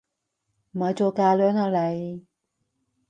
[0.71, 2.25] 咪做架樑啦你！